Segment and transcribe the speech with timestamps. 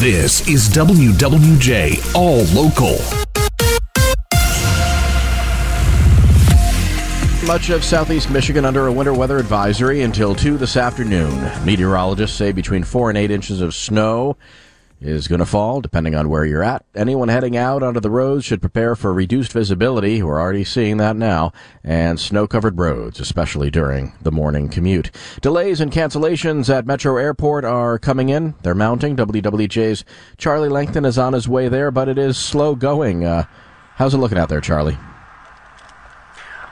[0.00, 2.98] This is WWJ All Local.
[7.44, 11.50] Much of southeast Michigan under a winter weather advisory until 2 this afternoon.
[11.64, 14.36] Meteorologists say between 4 and 8 inches of snow
[15.00, 16.84] is going to fall, depending on where you're at.
[16.94, 20.22] Anyone heading out onto the roads should prepare for reduced visibility.
[20.22, 21.52] We're already seeing that now.
[21.84, 25.10] And snow covered roads, especially during the morning commute.
[25.40, 28.54] Delays and cancellations at Metro Airport are coming in.
[28.62, 29.16] They're mounting.
[29.16, 30.04] WWJ's
[30.36, 33.24] Charlie Langton is on his way there, but it is slow going.
[33.24, 33.44] Uh,
[33.94, 34.98] how's it looking out there, Charlie?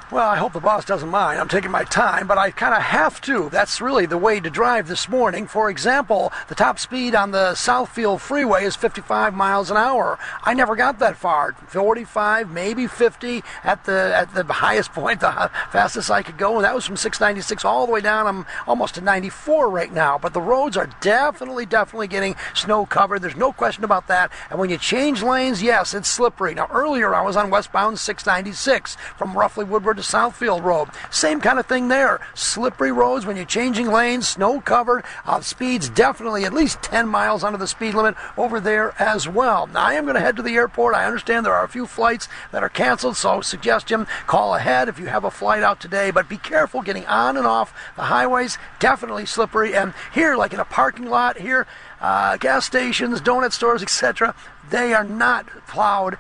[0.09, 1.41] Well, I hope the boss doesn't mind.
[1.41, 3.49] I'm taking my time, but I kind of have to.
[3.51, 5.49] That's really the way to drive this morning.
[5.49, 10.17] For example, the top speed on the Southfield Freeway is 55 miles an hour.
[10.45, 11.55] I never got that far.
[11.55, 16.65] 45, maybe 50 at the at the highest point, the fastest I could go, and
[16.65, 18.29] that was from 696 all the way down.
[18.29, 20.19] I'm almost to 94 right now.
[20.19, 23.23] But the roads are definitely, definitely getting snow covered.
[23.23, 24.31] There's no question about that.
[24.51, 26.55] And when you change lanes, yes, it's slippery.
[26.55, 30.89] Now earlier I was on westbound 696 from roughly Woodward to Southfield Road.
[31.11, 32.21] Same kind of thing there.
[32.35, 35.05] Slippery roads when you're changing lanes, snow covered.
[35.25, 39.67] Uh, speeds definitely at least 10 miles under the speed limit over there as well.
[39.67, 40.95] Now I am going to head to the airport.
[40.95, 44.99] I understand there are a few flights that are canceled, so suggestion call ahead if
[44.99, 46.11] you have a flight out today.
[46.11, 48.59] But be careful getting on and off the highways.
[48.79, 49.75] Definitely slippery.
[49.75, 51.67] And here, like in a parking lot here,
[52.01, 54.35] uh, gas stations, donut stores, etc.,
[54.71, 56.19] they are not plowed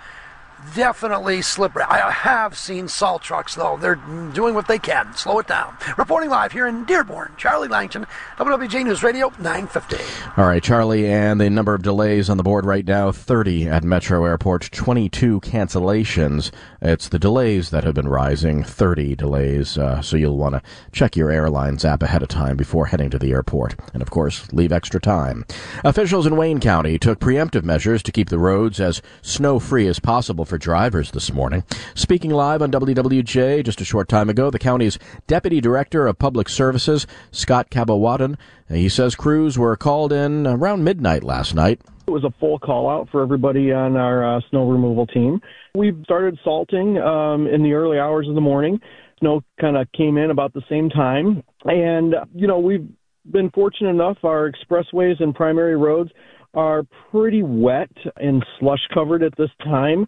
[0.75, 1.85] definitely slippery.
[1.85, 3.77] I have seen salt trucks, though.
[3.77, 4.01] They're
[4.33, 5.14] doing what they can.
[5.14, 5.77] Slow it down.
[5.97, 8.07] Reporting live here in Dearborn, Charlie Langton,
[8.39, 9.97] WWJ News Radio 950.
[10.36, 13.85] All right, Charlie, and the number of delays on the board right now 30 at
[13.85, 16.51] Metro Airport, 22 cancellations.
[16.80, 21.17] It's the delays that have been rising, 30 delays, uh, so you'll want to check
[21.17, 23.75] your airlines app ahead of time before heading to the airport.
[23.92, 25.45] And of course, leave extra time.
[25.85, 29.98] Officials in Wayne County took preemptive measures to keep the roads as snow free as
[29.98, 31.64] possible for drivers this morning.
[31.95, 36.48] Speaking live on WWJ just a short time ago, the county's Deputy Director of Public
[36.48, 38.36] Services, Scott Cabowatan,
[38.68, 41.80] he says crews were called in around midnight last night.
[42.06, 45.40] It was a full call out for everybody on our uh, snow removal team.
[45.74, 48.80] We started salting um, in the early hours of the morning.
[49.18, 51.42] Snow kind of came in about the same time.
[51.64, 52.89] And, you know, we've
[53.30, 56.11] been fortunate enough, our expressways and primary roads
[56.55, 60.06] are pretty wet and slush covered at this time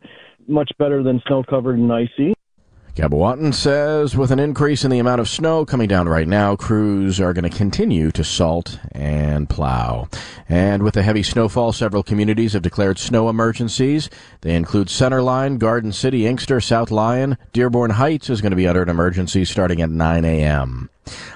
[0.49, 2.35] much better than snow covered and icy.
[2.99, 7.21] Cabowatan says with an increase in the amount of snow coming down right now, crews
[7.21, 10.09] are going to continue to salt and plow.
[10.49, 14.11] And with the heavy snowfall, several communities have declared snow emergencies.
[14.41, 17.39] They include Center Line, Garden City, Inkster, South Lyon.
[17.53, 20.91] Dearborn Heights is going to be under an emergency starting at 9 a.m.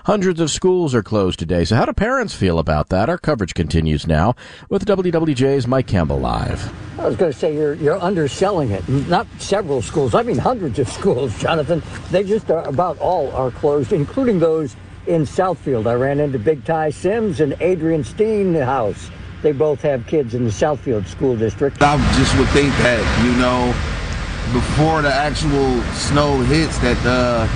[0.07, 1.65] Hundreds of schools are closed today.
[1.65, 3.09] So how do parents feel about that?
[3.09, 4.35] Our coverage continues now
[4.69, 6.73] with WWJ's Mike Campbell live.
[6.99, 8.87] I was going to say you're you're underselling it.
[8.89, 10.15] Not several schools.
[10.15, 11.83] I mean hundreds of schools, Jonathan.
[12.11, 14.77] They just are, about all are closed, including those
[15.07, 15.87] in Southfield.
[15.87, 19.11] I ran into Big Ty Sims and Adrian Steenhouse.
[19.41, 21.83] They both have kids in the Southfield school district.
[21.83, 23.73] I just would think that you know
[24.53, 26.99] before the actual snow hits that.
[27.05, 27.49] Uh,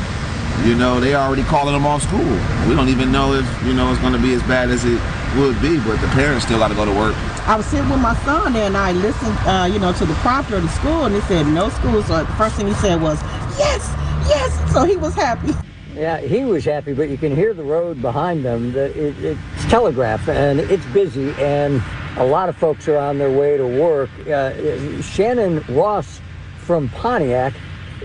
[0.64, 2.24] you know, they already calling them off school.
[2.66, 4.98] We don't even know if, you know, it's going to be as bad as it
[5.36, 7.14] would be, but the parents still got to go to work.
[7.46, 10.14] I was sitting with my son there and I listened, uh, you know, to the
[10.14, 12.02] prompter of the school and he said no school.
[12.02, 13.22] So the first thing he said was,
[13.56, 13.92] yes,
[14.28, 14.72] yes.
[14.72, 15.52] So he was happy.
[15.94, 18.72] Yeah, he was happy, but you can hear the road behind them.
[18.72, 19.40] The, it, it's
[19.70, 21.82] telegraph and it's busy and
[22.16, 24.10] a lot of folks are on their way to work.
[24.26, 26.20] Uh, Shannon Ross
[26.58, 27.54] from Pontiac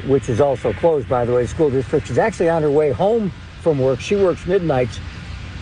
[0.07, 2.09] which is also closed, by the way, school district.
[2.09, 3.31] is actually on her way home
[3.61, 3.99] from work.
[3.99, 4.99] She works midnights.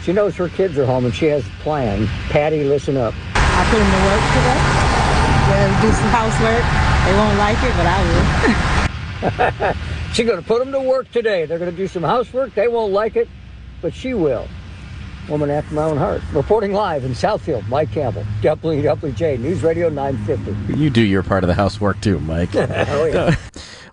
[0.04, 2.08] She knows her kids are home and she has a plan.
[2.30, 3.14] Patty, listen up.
[3.70, 4.60] I put them to work today.
[5.54, 6.66] They'll do some housework.
[7.06, 8.02] They won't like it, but I
[9.68, 10.12] will.
[10.14, 11.46] She's going to put them to work today.
[11.46, 12.56] They're going to do some housework.
[12.56, 13.30] They won't like it,
[13.84, 14.48] but she will.
[15.30, 16.24] Woman after my own heart.
[16.34, 20.74] Reporting live in Southfield, Mike Campbell, WWJ News Radio 950.
[20.74, 22.50] You do your part of the housework too, Mike.
[22.56, 23.36] oh, yeah.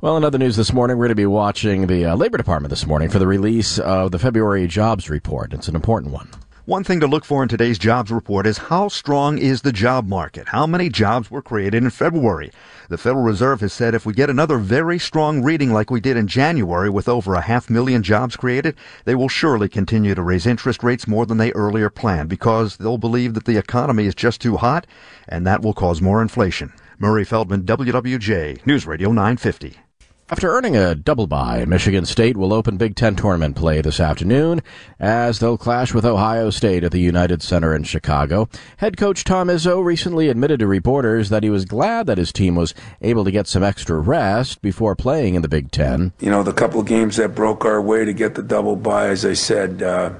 [0.02, 2.70] Well, in other news this morning, we're going to be watching the uh, Labor Department
[2.70, 5.54] this morning for the release of the February jobs report.
[5.54, 6.28] It's an important one.
[6.66, 10.08] One thing to look for in today's jobs report is how strong is the job
[10.08, 10.48] market?
[10.48, 12.50] How many jobs were created in February?
[12.88, 16.16] The Federal Reserve has said if we get another very strong reading like we did
[16.16, 18.74] in January with over a half million jobs created,
[19.04, 22.98] they will surely continue to raise interest rates more than they earlier planned because they'll
[22.98, 24.88] believe that the economy is just too hot
[25.28, 26.72] and that will cause more inflation.
[26.98, 29.85] Murray Feldman, WWJ, News Radio 950.
[30.28, 34.60] After earning a double bye, Michigan State will open Big Ten tournament play this afternoon
[34.98, 38.48] as they'll clash with Ohio State at the United Center in Chicago.
[38.78, 42.56] Head coach Tom Izzo recently admitted to reporters that he was glad that his team
[42.56, 46.12] was able to get some extra rest before playing in the Big Ten.
[46.18, 49.24] You know, the couple games that broke our way to get the double bye, as
[49.24, 50.12] I said, uh,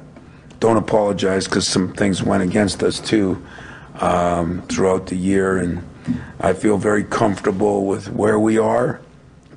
[0.61, 3.45] don't apologize because some things went against us too
[3.99, 5.83] um, throughout the year, and
[6.39, 9.01] I feel very comfortable with where we are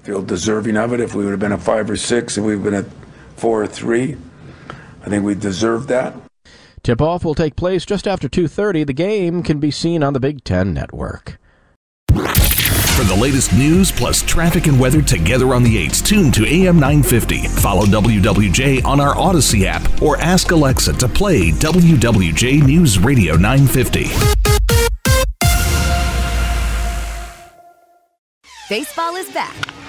[0.10, 1.00] feel deserving of it.
[1.00, 2.86] If we would have been at five or six, if we've been at
[3.36, 4.18] four or three,
[5.04, 6.16] I think we deserve that.
[6.82, 8.84] Tip-off will take place just after 2:30.
[8.86, 11.38] The game can be seen on the Big 10 network.
[12.10, 16.80] For the latest news plus traffic and weather together on the 8s, tune to AM
[16.80, 17.48] 950.
[17.62, 24.10] Follow WWJ on our Audacy app or ask Alexa to play WWJ News Radio 950.
[28.70, 29.56] Baseball is back,